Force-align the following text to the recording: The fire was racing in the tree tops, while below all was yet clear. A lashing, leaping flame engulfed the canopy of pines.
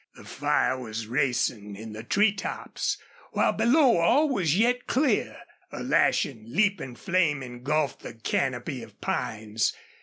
The 0.15 0.23
fire 0.25 0.79
was 0.79 1.05
racing 1.05 1.75
in 1.75 1.93
the 1.93 2.01
tree 2.01 2.31
tops, 2.33 2.97
while 3.33 3.51
below 3.53 3.97
all 3.97 4.29
was 4.29 4.57
yet 4.57 4.87
clear. 4.87 5.37
A 5.71 5.83
lashing, 5.83 6.43
leaping 6.47 6.95
flame 6.95 7.43
engulfed 7.43 7.99
the 7.99 8.15
canopy 8.15 8.81
of 8.81 8.99
pines. 8.99 9.73